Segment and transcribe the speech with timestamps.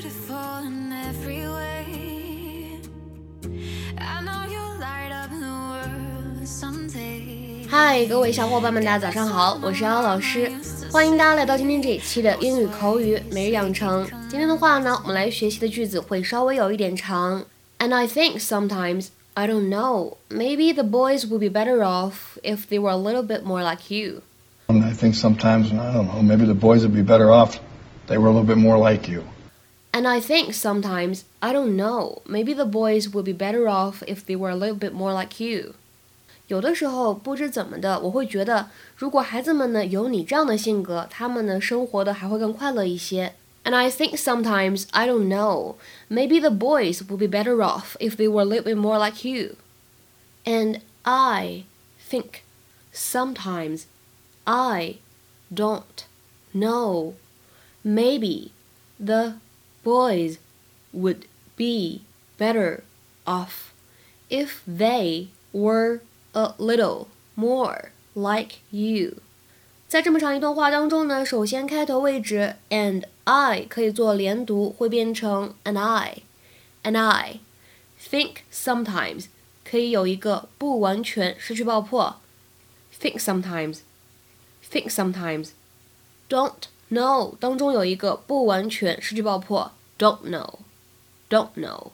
[0.00, 2.80] beautiful in every way.
[3.98, 7.66] I know you'll light up the world someday.
[7.68, 10.50] 嗨，各位小伙伴们，大家早上好，我是姚老师，
[10.90, 14.06] 欢迎大家来到今天这一期的英语口语每日养成。
[14.30, 17.44] 今天的话呢，我们来学习的句子会稍微有一点长。
[17.78, 20.16] And I think sometimes I don't know.
[20.30, 23.94] Maybe the boys would be better off if they were a little bit more like
[23.94, 24.22] you.
[24.68, 28.08] And I think sometimes, I don't know, maybe the boys would be better off if
[28.08, 29.22] they were a little bit more like you.
[29.92, 32.22] And I think sometimes I don't know.
[32.26, 35.40] Maybe the boys would be better off if they were a little bit more like
[35.42, 35.74] you.
[36.48, 43.34] 有的时候不知怎么的，我会觉得，如果孩子们呢有你这样的性格，他们呢生活的还会更快乐一些。
[43.64, 45.74] And I think sometimes, I don't know,
[46.08, 49.24] maybe the boys would be better off if they were a little bit more like
[49.28, 49.56] you.
[50.44, 51.64] And I
[52.08, 52.42] think
[52.94, 53.86] sometimes,
[54.44, 54.98] I
[55.52, 56.04] don't
[56.54, 57.14] know,
[57.82, 58.50] maybe
[59.04, 59.38] the
[59.84, 60.38] boys
[60.92, 61.22] would
[61.56, 62.00] be
[62.38, 62.82] better
[63.24, 63.72] off
[64.28, 66.00] if they were
[66.32, 69.18] a little more like you.
[69.88, 76.22] 在这么长一段话当中呢，首先开头位置 and I 可以做连读，会变成 and I
[76.82, 77.40] and I
[78.00, 79.26] think sometimes
[79.64, 82.20] 可以有一个不完全失去爆破，
[83.00, 83.78] think sometimes
[84.68, 85.50] think sometimes
[86.28, 90.55] don't No，当中有一个不完全失去爆破，don't know
[91.29, 91.91] don't know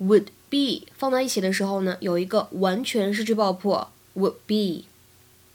[0.00, 4.84] would be 放在一起的时候呢，有一个完全失去爆破，would be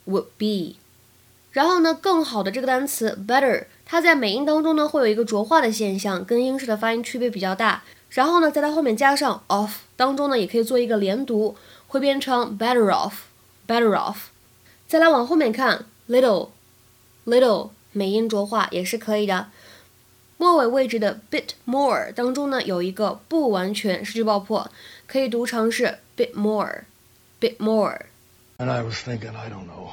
[0.05, 0.75] would be。
[1.51, 7.83] 然后呢，更好的这个单词 better，它在美音当中呢会有一个浊化的现象，跟英式的发音区别比较大。
[8.09, 11.55] 然后呢，在它后面加上 off，当中呢也可以做一个连读，
[11.87, 14.17] 会变成 better off，better off。
[14.87, 19.48] 再来往后面看 little，little 美音浊化也是可以的。
[20.38, 24.70] 末尾位置的 bit more 当中呢有一个不完全失去爆破，
[25.06, 28.06] 可以读成是 bit more，bit more。
[28.58, 29.90] And I was thinking, I don't know.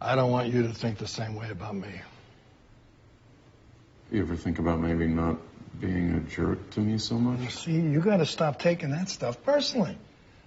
[0.00, 2.00] I don't want you to think the same way about me.
[4.10, 5.36] You ever think about maybe not
[5.80, 7.54] being a jerk to me so much?
[7.54, 9.96] See, you got to stop taking that stuff personally.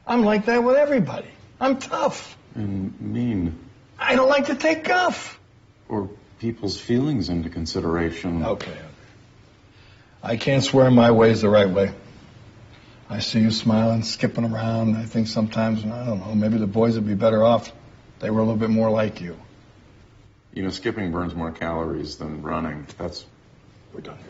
[0.08, 1.28] I'm like that with everybody.
[1.60, 2.36] I'm tough.
[2.56, 3.58] And mean.
[4.00, 5.38] I don't like to take guff.
[5.89, 8.45] Or people's feelings into consideration.
[8.45, 8.77] Okay.
[10.23, 11.93] I can't swear my way's the right way.
[13.09, 14.97] I see you smiling, skipping around.
[14.97, 17.73] I think sometimes, I don't know, maybe the boys would be better off
[18.19, 19.37] they were a little bit more like you.
[20.55, 22.87] You know, skipping burns more calories than running.
[22.99, 23.27] That's.
[23.93, 24.27] We're done here.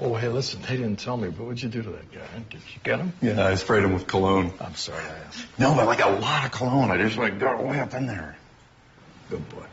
[0.00, 2.20] Oh, hey, listen, they didn't tell me, but what'd you do to that guy?
[2.50, 3.12] Did you get him?
[3.20, 4.52] Yeah, I sprayed him with cologne.
[4.60, 5.46] I'm sorry I asked.
[5.58, 6.92] No, but like a lot of cologne.
[6.92, 8.36] I just like got way up in there.
[9.28, 9.64] Good boy.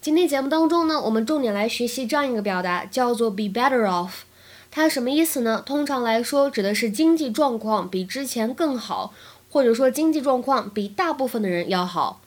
[0.00, 4.22] 今天节目当中呢，我们重点来学习这样一个表达，叫做 be better off。
[4.70, 5.62] 它什么意思呢？
[5.64, 9.14] 通常来说，指的是经济状况比之前更好，
[9.50, 12.20] 或者说经济状况比大部分的人要好。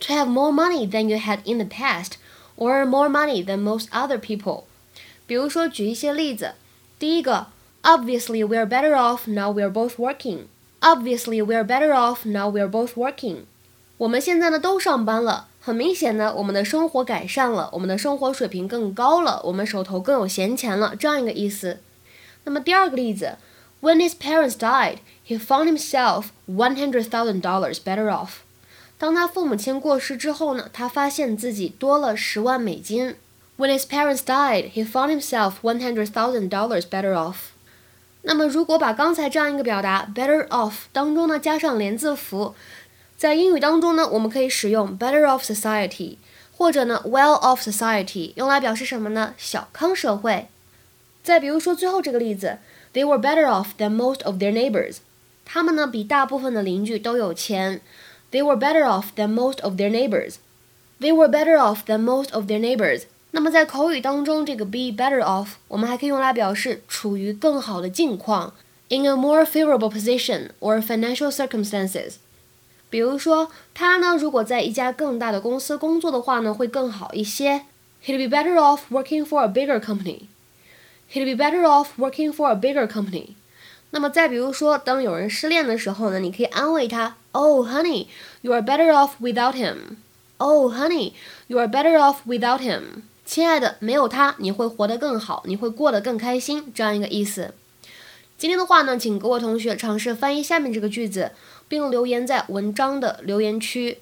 [0.00, 2.14] To have more money than you had in the past,
[2.56, 4.64] or more money than most other people。
[5.31, 6.55] 比如说，举一些例子。
[6.99, 7.47] 第一个
[7.83, 10.39] ，Obviously we're better off now we're both working.
[10.81, 13.43] Obviously we're better off now we're both working.
[13.95, 21.79] 我们现在呢都上班了，很明显呢，我们的生活改善了，我们的生活水平更高了，我们手头更有闲钱了，这样一个意思。
[22.43, 23.37] 那么第二个例子
[23.79, 28.39] ，When his parents died, he found himself one hundred thousand dollars better off.
[28.97, 33.15] 当他父母亲过世之后呢，他发现自己多了十万美金。
[33.60, 37.36] When his parents died, he found himself one hundred thousand dollars better off.
[38.22, 42.54] 那么如果把刚才这样一个表达 better off 当中呢加上连字符，
[43.16, 46.16] 在英语当中呢，我们可以使用 better off society，
[46.56, 49.34] 或者呢 well off society，用来表示什么呢？
[49.38, 50.48] 小康社会。
[51.22, 52.58] 再比如说最后这个例子，
[52.92, 54.98] They were better off than most of their neighbors。
[55.44, 57.80] 他们呢比大部分的邻居都有钱。
[58.32, 60.34] They were better off than most of their neighbors.
[61.00, 63.04] They were better off than most of their neighbors.
[63.32, 68.54] 那么在口语当中，这个 be better off 我们还可以用来表示处于更好的境况，
[68.88, 72.14] in a more favorable position or financial circumstances。
[72.88, 77.62] 比如说，他呢如果在一家更大的公司工作的话呢，会更好一些。
[78.04, 80.28] He'd be better off working for a bigger company.
[81.12, 83.30] He'd be better off working for a bigger company.
[83.90, 88.06] 那么再比如说，当有人失恋的时候呢，你可以安慰他，Oh, honey,
[88.42, 89.96] you are better off without him.
[90.38, 91.12] Oh, honey,
[91.48, 93.02] you are better off without him.
[93.30, 97.54] 亲爱的，没有他，你会活得更好，你会过得更开心，这样一个意思。
[98.38, 101.32] 今天的话呢，请各位同学尝试翻译下面这个句子，
[101.68, 103.98] 并留言在文章的留言区。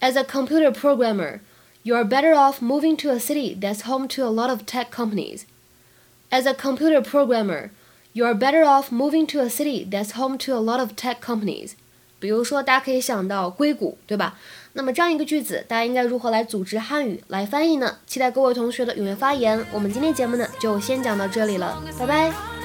[0.00, 1.40] As a computer programmer,
[1.86, 5.44] You're better off moving to a city that's home to a lot of tech companies.
[6.32, 7.72] As a computer programmer,
[8.14, 11.76] you're better off moving to a city that's home to a lot of tech companies.
[12.19, 14.37] 比如说，大家可以想到硅谷，对吧？
[14.73, 17.97] 那么这样一个句子，大家应该如何来组织汉语来翻译呢？
[18.05, 19.65] 期待各位同学的踊跃发言。
[19.71, 22.58] 我们今天节目呢，就先讲到这里了，拜拜。